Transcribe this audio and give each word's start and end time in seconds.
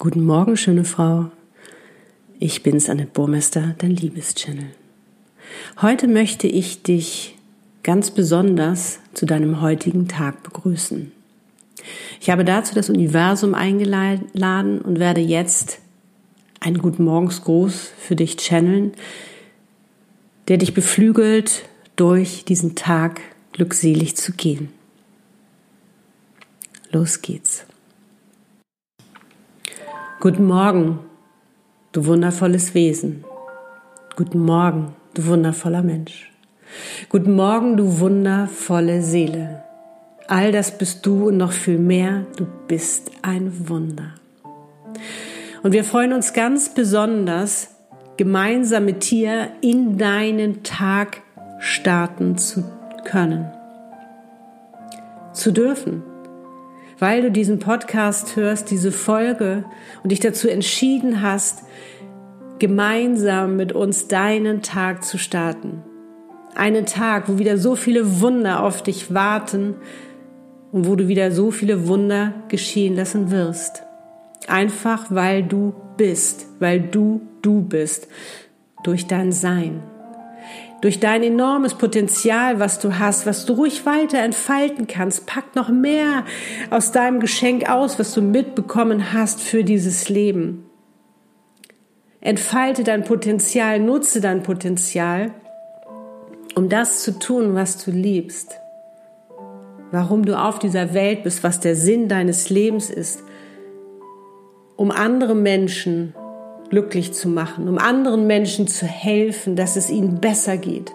Guten 0.00 0.22
Morgen, 0.24 0.56
schöne 0.56 0.84
Frau. 0.84 1.32
Ich 2.38 2.62
bin's, 2.62 2.88
Annette 2.88 3.10
Burmester, 3.12 3.74
dein 3.78 3.90
Liebeschannel. 3.90 4.70
Heute 5.82 6.06
möchte 6.06 6.46
ich 6.46 6.84
dich 6.84 7.36
ganz 7.82 8.12
besonders 8.12 9.00
zu 9.12 9.26
deinem 9.26 9.60
heutigen 9.60 10.06
Tag 10.06 10.44
begrüßen. 10.44 11.10
Ich 12.20 12.30
habe 12.30 12.44
dazu 12.44 12.76
das 12.76 12.90
Universum 12.90 13.56
eingeladen 13.56 14.80
und 14.82 15.00
werde 15.00 15.20
jetzt 15.20 15.80
einen 16.60 16.78
Guten 16.78 17.02
Morgensgruß 17.02 17.90
für 17.98 18.14
dich 18.14 18.36
channeln, 18.36 18.92
der 20.46 20.58
dich 20.58 20.74
beflügelt, 20.74 21.64
durch 21.96 22.44
diesen 22.44 22.76
Tag 22.76 23.20
glückselig 23.50 24.16
zu 24.16 24.30
gehen. 24.30 24.68
Los 26.92 27.20
geht's. 27.20 27.66
Guten 30.20 30.46
Morgen, 30.46 30.98
du 31.92 32.04
wundervolles 32.06 32.74
Wesen. 32.74 33.22
Guten 34.16 34.40
Morgen, 34.40 34.96
du 35.14 35.26
wundervoller 35.26 35.84
Mensch. 35.84 36.32
Guten 37.08 37.36
Morgen, 37.36 37.76
du 37.76 38.00
wundervolle 38.00 39.00
Seele. 39.00 39.62
All 40.26 40.50
das 40.50 40.76
bist 40.76 41.06
du 41.06 41.28
und 41.28 41.36
noch 41.36 41.52
viel 41.52 41.78
mehr. 41.78 42.26
Du 42.36 42.48
bist 42.66 43.12
ein 43.22 43.68
Wunder. 43.68 44.14
Und 45.62 45.70
wir 45.70 45.84
freuen 45.84 46.12
uns 46.12 46.32
ganz 46.32 46.74
besonders, 46.74 47.76
gemeinsam 48.16 48.86
mit 48.86 49.08
dir 49.08 49.52
in 49.60 49.98
deinen 49.98 50.64
Tag 50.64 51.22
starten 51.60 52.36
zu 52.36 52.64
können. 53.04 53.52
Zu 55.32 55.52
dürfen 55.52 56.02
weil 56.98 57.22
du 57.22 57.30
diesen 57.30 57.58
Podcast 57.58 58.36
hörst, 58.36 58.70
diese 58.70 58.92
Folge 58.92 59.64
und 60.02 60.10
dich 60.10 60.20
dazu 60.20 60.48
entschieden 60.48 61.22
hast, 61.22 61.62
gemeinsam 62.58 63.56
mit 63.56 63.72
uns 63.72 64.08
deinen 64.08 64.62
Tag 64.62 65.04
zu 65.04 65.18
starten. 65.18 65.82
Einen 66.54 66.86
Tag, 66.86 67.28
wo 67.28 67.38
wieder 67.38 67.56
so 67.56 67.76
viele 67.76 68.20
Wunder 68.20 68.62
auf 68.64 68.82
dich 68.82 69.14
warten 69.14 69.76
und 70.72 70.88
wo 70.88 70.96
du 70.96 71.06
wieder 71.06 71.30
so 71.30 71.50
viele 71.50 71.86
Wunder 71.86 72.34
geschehen 72.48 72.96
lassen 72.96 73.30
wirst. 73.30 73.82
Einfach 74.48 75.06
weil 75.10 75.44
du 75.44 75.74
bist, 75.96 76.46
weil 76.58 76.80
du 76.80 77.20
du 77.42 77.62
bist, 77.62 78.08
durch 78.82 79.06
dein 79.06 79.30
Sein 79.32 79.82
durch 80.80 81.00
dein 81.00 81.22
enormes 81.22 81.74
Potenzial, 81.74 82.60
was 82.60 82.78
du 82.78 82.98
hast, 82.98 83.26
was 83.26 83.46
du 83.46 83.54
ruhig 83.54 83.84
weiter 83.84 84.18
entfalten 84.18 84.86
kannst. 84.86 85.26
Pack 85.26 85.56
noch 85.56 85.68
mehr 85.68 86.24
aus 86.70 86.92
deinem 86.92 87.20
Geschenk 87.20 87.68
aus, 87.68 87.98
was 87.98 88.14
du 88.14 88.22
mitbekommen 88.22 89.12
hast 89.12 89.40
für 89.40 89.64
dieses 89.64 90.08
Leben. 90.08 90.64
Entfalte 92.20 92.84
dein 92.84 93.04
Potenzial, 93.04 93.80
nutze 93.80 94.20
dein 94.20 94.42
Potenzial, 94.42 95.32
um 96.54 96.68
das 96.68 97.02
zu 97.02 97.18
tun, 97.18 97.54
was 97.54 97.84
du 97.84 97.90
liebst. 97.90 98.58
Warum 99.90 100.24
du 100.24 100.38
auf 100.38 100.58
dieser 100.58 100.94
Welt 100.94 101.22
bist, 101.22 101.42
was 101.42 101.60
der 101.60 101.74
Sinn 101.74 102.08
deines 102.08 102.50
Lebens 102.50 102.90
ist, 102.90 103.22
um 104.76 104.90
andere 104.90 105.34
Menschen 105.34 106.14
glücklich 106.70 107.12
zu 107.12 107.28
machen, 107.28 107.68
um 107.68 107.78
anderen 107.78 108.26
Menschen 108.26 108.68
zu 108.68 108.86
helfen, 108.86 109.56
dass 109.56 109.76
es 109.76 109.90
ihnen 109.90 110.20
besser 110.20 110.56
geht, 110.56 110.92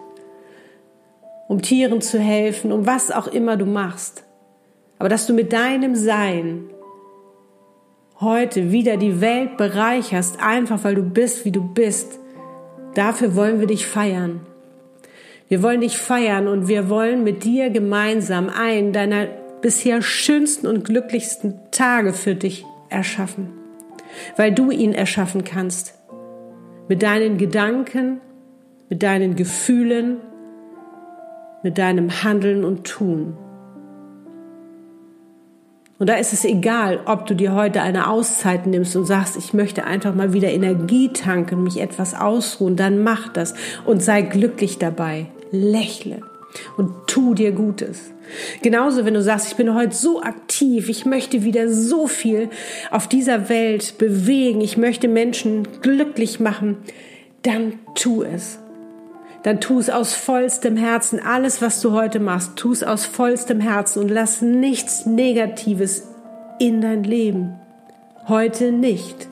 um 1.48 1.62
Tieren 1.62 2.02
zu 2.02 2.20
helfen, 2.20 2.72
um 2.72 2.86
was 2.86 3.12
auch 3.12 3.28
immer 3.28 3.58
du 3.58 3.66
machst. 3.66 4.24
Aber 5.00 5.10
dass 5.10 5.26
du 5.26 5.34
mit 5.34 5.52
deinem 5.52 5.96
Sein 5.96 6.66
heute 8.20 8.72
wieder 8.72 8.98
die 8.98 9.20
Welt 9.22 9.58
bereicherst, 9.58 10.40
einfach 10.40 10.84
weil 10.84 10.96
du 10.96 11.04
bist, 11.04 11.46
wie 11.46 11.52
du 11.52 11.62
bist, 11.62 12.20
dafür 12.94 13.36
wollen 13.36 13.60
wir 13.60 13.68
dich 13.68 13.86
feiern. 13.86 14.42
Wir 15.50 15.62
wollen 15.62 15.82
dich 15.82 15.98
feiern 15.98 16.48
und 16.48 16.68
wir 16.68 16.90
wollen 16.90 17.24
mit 17.24 17.44
dir 17.44 17.70
gemeinsam 17.70 18.50
einen 18.50 18.94
deiner 18.94 19.28
bisher 19.62 20.02
schönsten 20.02 20.68
und 20.68 20.86
glücklichsten 20.86 21.60
Tage 21.72 22.14
für 22.14 22.36
dich 22.36 22.66
erschaffen 22.90 23.63
weil 24.36 24.52
du 24.52 24.72
ihn 24.72 24.94
erschaffen 24.94 25.44
kannst. 25.44 25.96
Mit 26.88 27.04
deinen 27.04 27.38
Gedanken, 27.38 28.22
mit 28.90 29.04
deinen 29.04 29.36
Gefühlen, 29.36 30.18
mit 31.64 31.78
deinem 31.78 32.24
Handeln 32.24 32.64
und 32.64 32.84
Tun. 32.84 33.38
Und 36.00 36.10
da 36.10 36.16
ist 36.16 36.34
es 36.34 36.44
egal, 36.44 37.00
ob 37.06 37.28
du 37.28 37.36
dir 37.36 37.54
heute 37.54 37.82
eine 37.82 38.10
Auszeit 38.10 38.68
nimmst 38.68 38.96
und 38.96 39.06
sagst, 39.06 39.38
ich 39.38 39.54
möchte 39.54 39.86
einfach 39.86 40.14
mal 40.14 40.34
wieder 40.34 40.50
Energie 40.50 41.14
tanken, 41.14 41.64
mich 41.64 41.80
etwas 41.80 42.14
ausruhen, 42.14 42.76
dann 42.76 43.04
mach 43.04 43.30
das 43.30 43.54
und 43.86 44.04
sei 44.04 44.22
glücklich 44.24 44.80
dabei. 44.80 45.28
Lächle 45.52 46.33
und 46.78 46.92
tu 47.08 47.34
dir 47.34 47.52
Gutes. 47.52 48.12
Genauso, 48.62 49.06
wenn 49.06 49.14
du 49.14 49.22
sagst, 49.22 49.48
ich 49.48 49.56
bin 49.56 49.74
heute 49.74 49.96
so 49.96 50.22
aktiv, 50.22 50.90
ich 50.90 51.06
möchte 51.06 51.44
wieder 51.44 51.70
so 51.70 52.08
viel 52.08 52.50
auf 52.92 53.08
dieser 53.08 53.50
Welt 53.50 53.98
bewegen, 53.98 54.62
ich 54.62 54.78
möchte 54.78 55.08
Menschen 55.08 55.68
glücklich 55.82 56.40
machen, 56.40 56.78
dann 57.44 57.80
tu 57.96 58.24
es. 58.24 58.60
Dann 59.44 59.60
tu 59.60 59.78
es 59.78 59.90
aus 59.90 60.14
vollstem 60.14 60.78
Herzen. 60.78 61.20
Alles, 61.20 61.62
was 61.62 61.82
du 61.82 61.92
heute 61.92 62.22
machst, 62.22 62.56
tu 62.56 62.72
es 62.72 62.82
aus 62.82 63.06
vollstem 63.06 63.60
Herzen 63.60 64.02
und 64.02 64.10
lass 64.10 64.42
nichts 64.42 65.06
Negatives 65.06 66.08
in 66.60 66.80
dein 66.80 67.04
Leben. 67.04 67.56
Heute 68.28 68.72
nicht. 68.72 69.28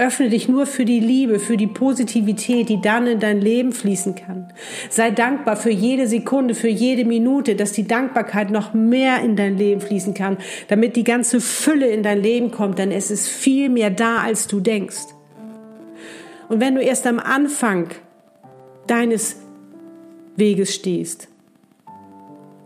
Öffne 0.00 0.30
dich 0.30 0.48
nur 0.48 0.64
für 0.64 0.86
die 0.86 0.98
Liebe, 0.98 1.38
für 1.38 1.58
die 1.58 1.66
Positivität, 1.66 2.70
die 2.70 2.80
dann 2.80 3.06
in 3.06 3.20
dein 3.20 3.38
Leben 3.38 3.70
fließen 3.70 4.14
kann. 4.14 4.50
Sei 4.88 5.10
dankbar 5.10 5.56
für 5.56 5.68
jede 5.68 6.06
Sekunde, 6.06 6.54
für 6.54 6.68
jede 6.68 7.04
Minute, 7.04 7.54
dass 7.54 7.72
die 7.72 7.86
Dankbarkeit 7.86 8.50
noch 8.50 8.72
mehr 8.72 9.20
in 9.20 9.36
dein 9.36 9.58
Leben 9.58 9.82
fließen 9.82 10.14
kann, 10.14 10.38
damit 10.68 10.96
die 10.96 11.04
ganze 11.04 11.42
Fülle 11.42 11.88
in 11.88 12.02
dein 12.02 12.22
Leben 12.22 12.50
kommt, 12.50 12.78
denn 12.78 12.92
es 12.92 13.10
ist 13.10 13.28
viel 13.28 13.68
mehr 13.68 13.90
da, 13.90 14.22
als 14.22 14.46
du 14.46 14.60
denkst. 14.60 15.04
Und 16.48 16.62
wenn 16.62 16.76
du 16.76 16.80
erst 16.80 17.06
am 17.06 17.18
Anfang 17.18 17.88
deines 18.86 19.36
Weges 20.34 20.74
stehst 20.74 21.28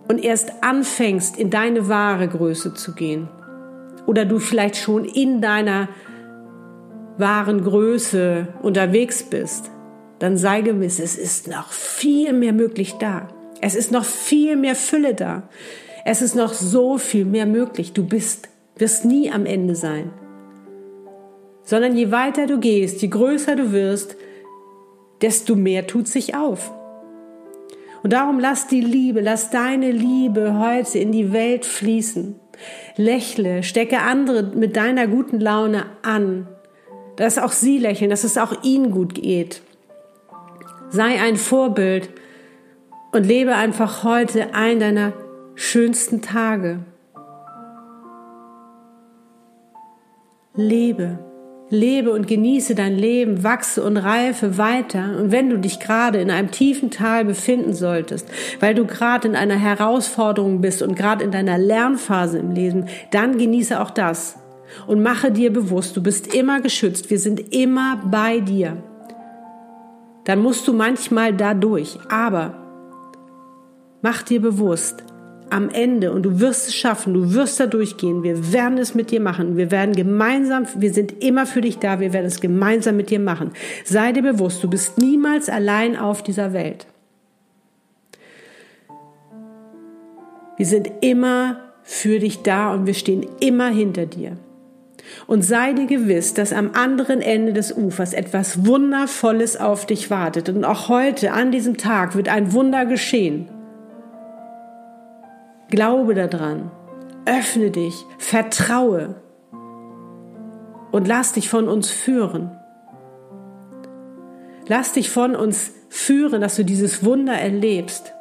und 0.07 0.23
erst 0.23 0.63
anfängst, 0.63 1.37
in 1.37 1.51
deine 1.51 1.89
wahre 1.89 2.29
Größe 2.29 2.75
zu 2.75 2.95
gehen, 2.95 3.29
oder 4.07 4.25
du 4.25 4.39
vielleicht 4.39 4.77
schon 4.77 5.05
in 5.05 5.41
deiner 5.41 5.89
wahren 7.19 7.63
Größe 7.63 8.49
unterwegs 8.63 9.23
bist, 9.23 9.71
dann 10.19 10.37
sei 10.37 10.63
gewiss, 10.63 11.01
es 11.01 11.17
ist 11.17 11.49
noch 11.49 11.71
viel 11.71 12.33
mehr 12.33 12.53
möglich 12.53 12.95
da. 12.95 13.29
Es 13.61 13.75
ist 13.75 13.93
noch 13.93 14.05
viel 14.05 14.57
mehr 14.57 14.75
Fülle 14.75 15.15
da. 15.15 15.49
Es 16.05 16.23
ist 16.23 16.35
noch 16.35 16.53
so 16.53 16.99
viel 16.99 17.25
mehr 17.25 17.47
möglich. 17.47 17.93
Du 17.93 18.05
bist, 18.05 18.49
wirst 18.77 19.05
nie 19.05 19.31
am 19.31 19.47
Ende 19.47 19.75
sein. 19.75 20.11
Sondern 21.63 21.97
je 21.97 22.11
weiter 22.11 22.47
du 22.47 22.59
gehst, 22.59 23.01
je 23.01 23.09
größer 23.09 23.57
du 23.57 23.73
wirst, 23.73 24.17
desto 25.23 25.57
mehr 25.57 25.87
tut 25.87 26.09
sich 26.09 26.35
auf. 26.35 26.73
Und 28.03 28.13
darum 28.13 28.39
lass 28.39 28.67
die 28.67 28.83
Liebe, 28.83 29.23
lass 29.23 29.51
deine 29.51 29.91
Liebe 29.91 30.59
heute 30.59 30.99
in 30.99 31.11
die 31.11 31.33
Welt 31.33 31.65
fließen. 31.65 32.39
Lächle, 32.97 33.63
stecke 33.63 34.01
andere 34.01 34.43
mit 34.55 34.77
deiner 34.77 35.07
guten 35.07 35.41
Laune 35.41 35.87
an 36.03 36.47
dass 37.17 37.39
auch 37.39 37.53
sie 37.53 37.79
lächeln, 37.79 38.11
dass 38.11 38.25
es 38.25 38.39
auch 38.39 38.63
ihnen 38.63 38.91
gut 38.91 39.15
geht. 39.15 39.63
Sei 40.91 41.21
ein 41.21 41.37
Vorbild 41.37 42.11
und 43.13 43.25
lebe 43.25 43.55
einfach 43.55 44.05
heute 44.05 44.55
einen 44.55 44.81
deiner 44.81 45.13
schönsten 45.55 46.21
Tage. 46.21 46.81
Lebe, 50.57 51.19
lebe 51.69 52.13
und 52.13 52.29
genieße 52.29 52.75
dein 52.75 52.97
Leben, 52.97 53.43
wachse 53.43 53.83
und 53.83 53.97
reife 53.97 54.57
weiter. 54.59 55.17
Und 55.19 55.33
wenn 55.33 55.51
du 55.51 55.59
dich 55.59 55.81
gerade 55.81 56.21
in 56.21 56.31
einem 56.31 56.51
tiefen 56.51 56.91
Tal 56.91 57.25
befinden 57.25 57.75
solltest, 57.75 58.29
weil 58.61 58.75
du 58.75 58.87
gerade 58.87 59.27
in 59.27 59.37
einer 59.37 59.57
Herausforderung 59.57 60.61
bist 60.61 60.83
und 60.83 60.95
gerade 60.95 61.25
in 61.25 61.33
deiner 61.33 61.59
Lernphase 61.59 62.39
im 62.39 62.53
Leben, 62.53 62.87
dann 63.11 63.39
genieße 63.39 63.81
auch 63.81 63.91
das 63.91 64.37
und 64.87 65.03
mache 65.03 65.31
dir 65.31 65.53
bewusst, 65.53 65.97
du 65.97 66.03
bist 66.03 66.35
immer 66.35 66.61
geschützt, 66.61 67.11
wir 67.11 67.19
sind 67.19 67.55
immer 67.55 68.03
bei 68.11 68.41
dir. 68.41 68.77
Dann 70.25 70.41
musst 70.41 70.67
du 70.67 70.73
manchmal 70.73 71.35
da 71.35 71.55
durch, 71.55 71.99
aber 72.09 72.55
mach 74.03 74.23
dir 74.23 74.41
bewusst, 74.41 75.05
am 75.51 75.69
Ende, 75.69 76.11
und 76.11 76.25
du 76.25 76.41
wirst 76.41 76.69
es 76.69 76.75
schaffen, 76.75 77.15
du 77.15 77.35
wirst 77.35 77.61
da 77.61 77.67
durchgehen, 77.67 78.23
wir 78.23 78.53
werden 78.53 78.79
es 78.79 78.95
mit 78.95 79.11
dir 79.11 79.21
machen, 79.21 79.57
wir 79.57 79.71
werden 79.71 79.95
gemeinsam, 79.95 80.67
wir 80.77 80.93
sind 80.93 81.23
immer 81.23 81.47
für 81.47 81.61
dich 81.61 81.79
da, 81.79 82.01
wir 82.01 82.13
werden 82.13 82.27
es 82.27 82.41
gemeinsam 82.41 82.97
mit 82.97 83.11
dir 83.11 83.21
machen. 83.21 83.53
Sei 83.85 84.13
dir 84.13 84.23
bewusst, 84.23 84.65
du 84.65 84.69
bist 84.69 84.99
niemals 84.99 85.49
allein 85.49 85.97
auf 85.97 86.23
dieser 86.23 86.53
Welt. 86.53 86.87
Wir 90.57 90.67
sind 90.67 90.91
immer 91.03 91.61
für 91.83 92.19
dich 92.19 92.43
da 92.43 92.73
und 92.73 92.87
wir 92.87 92.95
stehen 92.95 93.27
immer 93.41 93.69
hinter 93.69 94.07
dir. 94.07 94.37
Und 95.27 95.43
sei 95.43 95.73
dir 95.73 95.87
gewiss, 95.87 96.35
dass 96.35 96.53
am 96.53 96.73
anderen 96.75 97.21
Ende 97.21 97.53
des 97.53 97.77
Ufers 97.77 98.13
etwas 98.13 98.67
Wundervolles 98.67 99.57
auf 99.57 99.87
dich 99.87 100.11
wartet. 100.11 100.49
Und 100.49 100.65
auch 100.65 100.89
heute, 100.89 101.33
an 101.33 101.51
diesem 101.51 101.77
Tag, 101.77 102.15
wird 102.15 102.29
ein 102.29 102.53
Wunder 102.53 102.87
geschehen. 102.87 103.49
Glaube 105.71 106.15
daran. 106.15 106.71
Öffne 107.27 107.71
dich. 107.71 107.95
Vertraue. 108.19 109.17
Und 110.93 111.09
lass 111.09 111.33
dich 111.33 111.49
von 111.49 111.69
uns 111.69 111.91
führen. 111.91 112.51
Lass 114.67 114.93
dich 114.93 115.11
von 115.11 115.35
uns 115.37 115.73
führen, 115.89 116.41
dass 116.41 116.57
du 116.57 116.65
dieses 116.65 117.05
Wunder 117.05 117.35
erlebst 117.35 118.15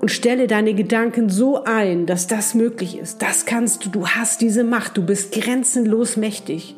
und 0.00 0.10
stelle 0.10 0.46
deine 0.46 0.74
Gedanken 0.74 1.28
so 1.28 1.64
ein, 1.64 2.06
dass 2.06 2.26
das 2.26 2.54
möglich 2.54 2.98
ist. 2.98 3.22
Das 3.22 3.46
kannst 3.46 3.84
du. 3.84 3.90
Du 3.90 4.06
hast 4.06 4.40
diese 4.40 4.64
Macht. 4.64 4.96
Du 4.96 5.04
bist 5.04 5.32
grenzenlos 5.32 6.16
mächtig. 6.16 6.76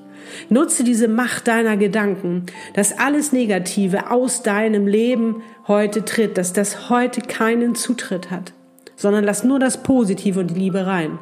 Nutze 0.49 0.85
diese 0.85 1.09
Macht 1.09 1.49
deiner 1.49 1.77
Gedanken, 1.77 2.47
dass 2.75 2.99
alles 2.99 3.33
Negative 3.33 4.11
aus 4.11 4.43
deinem 4.43 4.87
Leben 4.87 5.43
heute 5.67 6.05
tritt, 6.05 6.39
dass 6.39 6.53
das 6.53 6.89
heute 6.89 7.21
keinen 7.21 7.75
Zutritt 7.75 8.31
hat, 8.31 8.53
sondern 8.97 9.25
lass 9.25 9.45
nur 9.45 9.59
das 9.59 9.83
Positive 9.83 10.41
und 10.41 10.51
die 10.51 10.61
Liebe 10.61 10.87
rein. 10.87 11.19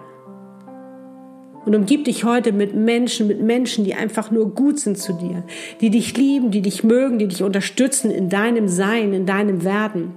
Und 1.65 1.75
umgib 1.75 2.05
dich 2.05 2.25
heute 2.25 2.53
mit 2.53 2.75
Menschen, 2.75 3.27
mit 3.27 3.43
Menschen, 3.43 3.85
die 3.85 3.95
einfach 3.95 4.31
nur 4.31 4.55
gut 4.55 4.79
sind 4.79 4.99
zu 4.99 5.13
dir, 5.13 5.45
die 5.81 5.91
dich 5.91 6.17
lieben, 6.17 6.51
die 6.51 6.63
dich 6.63 6.83
mögen, 6.83 7.19
die 7.19 7.29
dich 7.29 7.43
unterstützen 7.43 8.11
in 8.11 8.29
deinem 8.29 8.69
Sein, 8.69 9.13
in 9.13 9.27
deinem 9.27 9.65
Werden. 9.65 10.15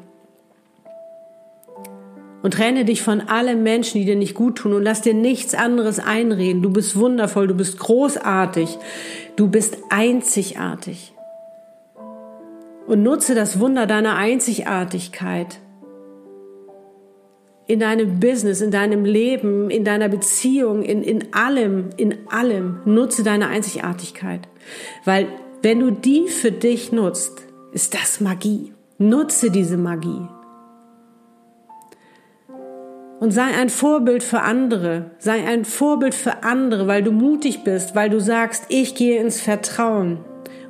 Und 2.42 2.56
trenne 2.56 2.86
dich 2.86 3.04
von 3.04 3.22
allen 3.22 3.62
Menschen, 3.62 4.00
die 4.00 4.06
dir 4.06 4.16
nicht 4.16 4.34
gut 4.34 4.58
tun 4.58 4.74
und 4.74 4.84
lass 4.84 5.02
dir 5.02 5.14
nichts 5.14 5.54
anderes 5.54 6.00
einreden. 6.00 6.62
Du 6.62 6.72
bist 6.72 6.96
wundervoll, 6.96 7.48
du 7.48 7.54
bist 7.54 7.78
großartig, 7.78 8.80
du 9.36 9.48
bist 9.48 9.78
einzigartig. 9.90 11.14
Und 12.88 13.04
nutze 13.04 13.36
das 13.36 13.60
Wunder 13.60 13.86
deiner 13.86 14.16
Einzigartigkeit 14.16 15.60
in 17.68 17.80
deinem 17.80 18.20
Business, 18.20 18.60
in 18.60 18.72
deinem 18.72 19.06
Leben, 19.06 19.70
in 19.70 19.86
deiner 19.86 20.10
Beziehung, 20.10 20.82
in, 20.82 21.04
in 21.04 21.34
allem, 21.34 21.92
in 21.96 22.28
allem. 22.28 22.80
Nutze 22.86 23.24
deine 23.24 23.48
Einzigartigkeit. 23.48 24.50
Weil 25.06 25.28
wenn 25.62 25.80
du 25.80 25.92
die 25.92 26.28
für 26.28 26.52
dich 26.52 26.92
nutzt, 26.92 27.44
ist 27.72 27.94
das 27.94 28.20
Magie. 28.20 28.74
Nutze 28.98 29.52
diese 29.52 29.78
Magie 29.78 30.28
und 33.22 33.30
sei 33.30 33.56
ein 33.56 33.70
Vorbild 33.70 34.24
für 34.24 34.42
andere. 34.42 35.12
Sei 35.20 35.46
ein 35.46 35.64
Vorbild 35.64 36.16
für 36.16 36.42
andere, 36.44 36.88
weil 36.88 37.04
du 37.04 37.12
mutig 37.12 37.64
bist, 37.64 37.94
weil 37.94 38.10
du 38.10 38.20
sagst, 38.20 38.66
ich 38.70 38.96
gehe 38.96 39.22
ins 39.22 39.40
Vertrauen 39.40 40.26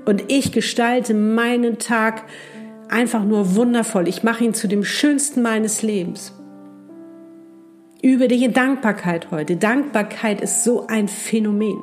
und 0.05 0.25
ich 0.27 0.51
gestalte 0.51 1.13
meinen 1.13 1.79
Tag 1.79 2.23
einfach 2.89 3.23
nur 3.23 3.55
wundervoll. 3.55 4.09
Ich 4.09 4.23
mache 4.23 4.43
ihn 4.43 4.53
zu 4.53 4.67
dem 4.67 4.83
schönsten 4.83 5.41
meines 5.41 5.81
Lebens. 5.81 6.33
Übe 8.01 8.27
dich 8.27 8.41
in 8.41 8.51
Dankbarkeit 8.51 9.31
heute. 9.31 9.55
Dankbarkeit 9.55 10.41
ist 10.41 10.65
so 10.65 10.87
ein 10.87 11.07
Phänomen. 11.07 11.81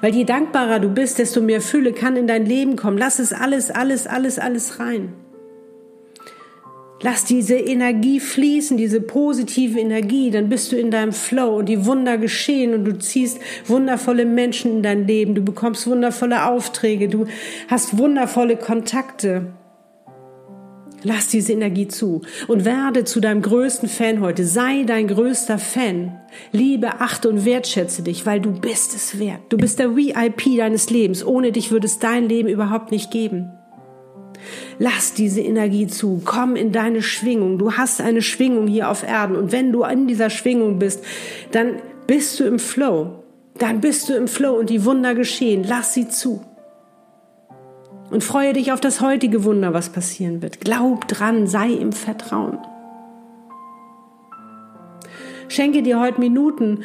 Weil 0.00 0.16
je 0.16 0.24
dankbarer 0.24 0.80
du 0.80 0.88
bist, 0.88 1.20
desto 1.20 1.40
mehr 1.40 1.60
Fülle 1.60 1.92
kann 1.92 2.16
in 2.16 2.26
dein 2.26 2.44
Leben 2.44 2.74
kommen. 2.74 2.98
Lass 2.98 3.20
es 3.20 3.32
alles, 3.32 3.70
alles, 3.70 4.08
alles, 4.08 4.40
alles 4.40 4.80
rein. 4.80 5.12
Lass 7.02 7.26
diese 7.26 7.56
Energie 7.56 8.20
fließen, 8.20 8.78
diese 8.78 9.02
positive 9.02 9.78
Energie, 9.78 10.30
dann 10.30 10.48
bist 10.48 10.72
du 10.72 10.76
in 10.76 10.90
deinem 10.90 11.12
Flow 11.12 11.58
und 11.58 11.68
die 11.68 11.84
Wunder 11.84 12.16
geschehen 12.16 12.72
und 12.72 12.86
du 12.86 12.98
ziehst 12.98 13.38
wundervolle 13.66 14.24
Menschen 14.24 14.76
in 14.76 14.82
dein 14.82 15.06
Leben, 15.06 15.34
du 15.34 15.42
bekommst 15.42 15.86
wundervolle 15.86 16.46
Aufträge, 16.46 17.08
du 17.08 17.26
hast 17.68 17.98
wundervolle 17.98 18.56
Kontakte. 18.56 19.52
Lass 21.02 21.28
diese 21.28 21.52
Energie 21.52 21.86
zu 21.86 22.22
und 22.48 22.64
werde 22.64 23.04
zu 23.04 23.20
deinem 23.20 23.42
größten 23.42 23.88
Fan 23.88 24.20
heute. 24.20 24.44
Sei 24.44 24.84
dein 24.84 25.06
größter 25.06 25.58
Fan. 25.58 26.18
Liebe, 26.50 27.00
achte 27.00 27.28
und 27.28 27.44
wertschätze 27.44 28.02
dich, 28.02 28.24
weil 28.24 28.40
du 28.40 28.52
bist 28.52 28.94
es 28.94 29.18
wert. 29.18 29.40
Du 29.50 29.58
bist 29.58 29.78
der 29.78 29.94
VIP 29.94 30.56
deines 30.56 30.88
Lebens. 30.88 31.24
Ohne 31.24 31.52
dich 31.52 31.70
würde 31.70 31.86
es 31.86 31.98
dein 31.98 32.28
Leben 32.28 32.48
überhaupt 32.48 32.90
nicht 32.90 33.10
geben. 33.10 33.52
Lass 34.78 35.14
diese 35.14 35.40
Energie 35.40 35.86
zu. 35.86 36.22
Komm 36.24 36.56
in 36.56 36.72
deine 36.72 37.02
Schwingung. 37.02 37.58
Du 37.58 37.72
hast 37.72 38.00
eine 38.00 38.22
Schwingung 38.22 38.66
hier 38.66 38.90
auf 38.90 39.02
Erden. 39.02 39.36
Und 39.36 39.52
wenn 39.52 39.72
du 39.72 39.84
in 39.84 40.06
dieser 40.06 40.30
Schwingung 40.30 40.78
bist, 40.78 41.04
dann 41.52 41.76
bist 42.06 42.38
du 42.40 42.44
im 42.44 42.58
Flow. 42.58 43.22
Dann 43.58 43.80
bist 43.80 44.08
du 44.08 44.14
im 44.14 44.28
Flow 44.28 44.54
und 44.54 44.70
die 44.70 44.84
Wunder 44.84 45.14
geschehen. 45.14 45.64
Lass 45.66 45.94
sie 45.94 46.08
zu. 46.08 46.44
Und 48.10 48.22
freue 48.22 48.52
dich 48.52 48.72
auf 48.72 48.80
das 48.80 49.00
heutige 49.00 49.44
Wunder, 49.44 49.74
was 49.74 49.90
passieren 49.90 50.42
wird. 50.42 50.60
Glaub 50.60 51.08
dran, 51.08 51.46
sei 51.46 51.72
im 51.72 51.92
Vertrauen. 51.92 52.58
Schenke 55.48 55.82
dir 55.82 56.00
heute 56.00 56.20
Minuten, 56.20 56.84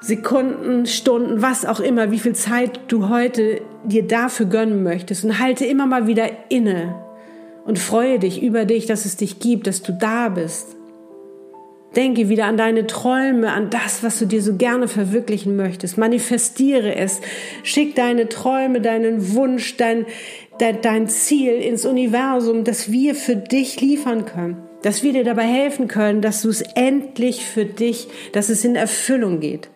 Sekunden, 0.00 0.86
Stunden, 0.86 1.42
was 1.42 1.64
auch 1.64 1.80
immer, 1.80 2.12
wie 2.12 2.20
viel 2.20 2.34
Zeit 2.34 2.80
du 2.88 3.08
heute 3.08 3.60
dir 3.84 4.06
dafür 4.06 4.46
gönnen 4.46 4.84
möchtest 4.84 5.24
und 5.24 5.40
halte 5.40 5.64
immer 5.64 5.86
mal 5.86 6.06
wieder 6.06 6.28
inne 6.50 6.94
und 7.64 7.80
freue 7.80 8.20
dich 8.20 8.42
über 8.42 8.64
dich, 8.64 8.86
dass 8.86 9.04
es 9.04 9.16
dich 9.16 9.40
gibt, 9.40 9.66
dass 9.66 9.82
du 9.82 9.92
da 9.92 10.28
bist. 10.28 10.76
Denke 11.96 12.28
wieder 12.28 12.44
an 12.44 12.56
deine 12.56 12.86
Träume, 12.86 13.50
an 13.50 13.70
das, 13.70 14.04
was 14.04 14.18
du 14.18 14.26
dir 14.26 14.40
so 14.40 14.54
gerne 14.54 14.86
verwirklichen 14.88 15.56
möchtest. 15.56 15.98
Manifestiere 15.98 16.94
es. 16.94 17.20
Schick 17.64 17.96
deine 17.96 18.28
Träume, 18.28 18.80
deinen 18.80 19.34
Wunsch, 19.34 19.76
dein, 19.78 20.06
dein, 20.58 20.80
dein 20.80 21.08
Ziel 21.08 21.54
ins 21.54 21.86
Universum, 21.86 22.62
das 22.62 22.92
wir 22.92 23.14
für 23.14 23.36
dich 23.36 23.80
liefern 23.80 24.26
können. 24.26 24.58
Dass 24.82 25.02
wir 25.02 25.12
dir 25.12 25.24
dabei 25.24 25.44
helfen 25.44 25.88
können, 25.88 26.20
dass 26.20 26.42
du 26.42 26.50
es 26.50 26.60
endlich 26.60 27.44
für 27.44 27.64
dich, 27.64 28.06
dass 28.32 28.48
es 28.48 28.64
in 28.64 28.76
Erfüllung 28.76 29.40
geht. 29.40 29.70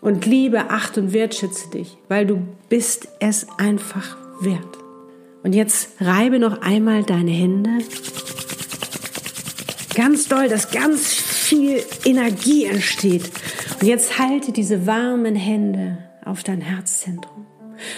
Und 0.00 0.24
liebe, 0.24 0.70
acht 0.70 0.96
und 0.96 1.12
wertschätze 1.12 1.70
dich, 1.70 1.98
weil 2.08 2.26
du 2.26 2.42
bist 2.68 3.08
es 3.20 3.46
einfach 3.58 4.16
wert. 4.40 4.78
Und 5.42 5.54
jetzt 5.54 6.00
reibe 6.00 6.38
noch 6.38 6.62
einmal 6.62 7.02
deine 7.02 7.30
Hände. 7.30 7.70
Ganz 9.94 10.28
doll, 10.28 10.48
dass 10.48 10.70
ganz 10.70 11.12
viel 11.12 11.82
Energie 12.04 12.64
entsteht. 12.64 13.30
Und 13.80 13.86
jetzt 13.86 14.18
halte 14.18 14.52
diese 14.52 14.86
warmen 14.86 15.34
Hände 15.34 15.98
auf 16.24 16.42
dein 16.44 16.60
Herzzentrum. 16.60 17.46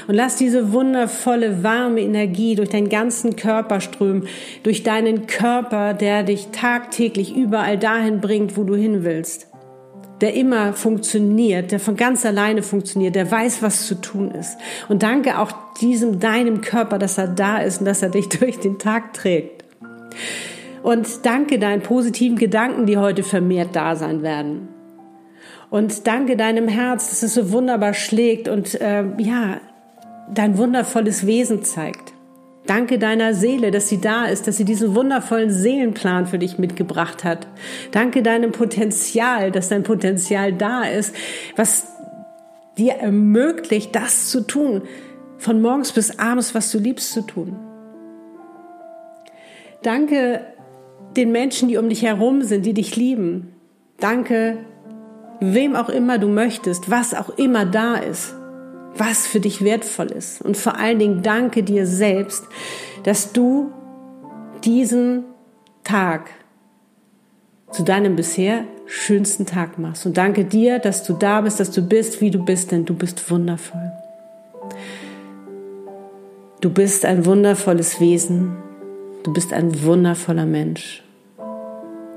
Und 0.07 0.15
lass 0.15 0.37
diese 0.37 0.73
wundervolle, 0.73 1.62
warme 1.62 2.00
Energie 2.00 2.55
durch 2.55 2.69
deinen 2.69 2.88
ganzen 2.88 3.37
Körper 3.37 3.81
strömen, 3.81 4.26
durch 4.62 4.83
deinen 4.85 5.26
Körper, 5.26 5.95
der 5.95 6.23
dich 6.23 6.49
tagtäglich 6.49 7.35
überall 7.35 7.79
dahin 7.79 8.21
bringt, 8.21 8.57
wo 8.57 8.65
du 8.65 8.75
hin 8.75 9.05
willst 9.05 9.51
der 10.23 10.35
immer 10.35 10.73
funktioniert, 10.73 11.73
der 11.73 11.81
von 11.81 11.97
ganz 11.97 12.25
alleine 12.25 12.62
funktioniert, 12.62 13.17
der 13.17 13.29
weiß, 13.29 13.61
was 13.61 13.87
zu 13.87 13.97
tun 13.97 14.31
ist. 14.31 14.57
Und 14.88 15.02
danke 15.02 15.38
auch 15.38 15.50
diesem 15.81 16.21
deinem 16.21 16.61
Körper, 16.61 16.99
dass 16.99 17.19
er 17.19 17.26
da 17.26 17.59
ist 17.59 17.81
und 17.81 17.87
dass 17.87 18.02
er 18.02 18.09
dich 18.09 18.29
durch 18.41 18.61
den 18.61 18.79
Tag 18.79 19.12
trägt. 19.12 19.64
Und 20.85 21.26
danke 21.26 21.59
deinen 21.59 21.83
positiven 21.83 22.38
Gedanken, 22.38 22.87
die 22.87 22.99
heute 22.99 23.25
vermehrt 23.25 23.75
da 23.75 23.97
sein 23.97 24.23
werden. 24.23 24.69
Und 25.71 26.07
danke 26.07 26.37
deinem 26.37 26.69
Herz, 26.69 27.11
dass 27.11 27.23
es 27.23 27.35
so 27.35 27.50
wunderbar 27.50 27.95
schlägt 27.95 28.47
und 28.47 28.81
äh, 28.81 29.05
ja, 29.19 29.61
dein 30.33 30.57
wundervolles 30.57 31.26
Wesen 31.26 31.64
zeigt. 31.64 32.12
Danke 32.66 32.99
deiner 32.99 33.35
Seele, 33.35 33.73
dass 33.73 33.88
sie 33.88 34.00
da 34.00 34.26
ist, 34.26 34.47
dass 34.47 34.57
sie 34.57 34.64
diesen 34.64 34.95
wundervollen 34.95 35.50
Seelenplan 35.50 36.26
für 36.26 36.38
dich 36.38 36.59
mitgebracht 36.59 37.25
hat. 37.25 37.49
Danke 37.90 38.23
deinem 38.23 38.52
Potenzial, 38.52 39.50
dass 39.50 39.69
dein 39.69 39.83
Potenzial 39.83 40.52
da 40.52 40.85
ist, 40.85 41.14
was 41.57 41.88
dir 42.78 42.95
ermöglicht, 42.95 43.95
das 43.97 44.28
zu 44.28 44.47
tun, 44.47 44.83
von 45.38 45.61
morgens 45.61 45.92
bis 45.92 46.21
abends, 46.21 46.54
was 46.54 46.71
du 46.71 46.78
liebst 46.78 47.12
zu 47.12 47.23
tun. 47.23 47.57
Danke 49.83 50.47
den 51.16 51.33
Menschen, 51.33 51.69
die 51.69 51.76
um 51.76 51.88
dich 51.88 52.02
herum 52.02 52.42
sind, 52.42 52.64
die 52.64 52.75
dich 52.75 52.95
lieben. 52.95 53.52
Danke 53.99 54.59
wem 55.40 55.75
auch 55.75 55.88
immer 55.88 56.19
du 56.19 56.28
möchtest, 56.28 56.90
was 56.90 57.12
auch 57.12 57.31
immer 57.37 57.66
da 57.66 57.97
ist 57.97 58.37
was 58.97 59.27
für 59.27 59.41
dich 59.41 59.65
wertvoll 59.65 60.13
ist. 60.13 60.43
Und 60.43 60.57
vor 60.57 60.77
allen 60.77 60.99
Dingen 60.99 61.23
danke 61.23 61.63
dir 61.63 61.87
selbst, 61.87 62.45
dass 63.05 63.33
du 63.33 63.71
diesen 64.65 65.25
Tag 65.85 66.31
zu 67.71 67.83
deinem 67.83 68.17
bisher 68.17 68.65
schönsten 68.87 69.47
Tag 69.47 69.79
machst. 69.79 70.05
Und 70.07 70.17
danke 70.17 70.45
dir, 70.45 70.79
dass 70.79 71.05
du 71.05 71.15
da 71.15 71.41
bist, 71.41 71.59
dass 71.59 71.71
du 71.71 71.83
bist, 71.83 72.21
wie 72.21 72.31
du 72.31 72.45
bist, 72.45 72.71
denn 72.71 72.85
du 72.85 72.95
bist 72.95 73.31
wundervoll. 73.31 73.93
Du 76.61 76.71
bist 76.71 77.05
ein 77.05 77.25
wundervolles 77.27 77.99
Wesen. 78.01 78.57
Du 79.25 79.33
bist 79.33 79.53
ein 79.53 79.83
wundervoller 79.83 80.47
Mensch. 80.47 81.03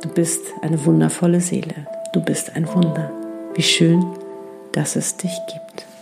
Du 0.02 0.10
bist 0.10 0.42
eine 0.62 0.86
wundervolle 0.86 1.40
Seele. 1.40 1.88
Du 2.14 2.22
bist 2.22 2.56
ein 2.56 2.68
Wunder. 2.74 3.12
Wie 3.56 3.64
schön, 3.64 4.06
dass 4.74 4.96
es 4.96 5.18
dich 5.18 5.36
gibt. 5.48 5.95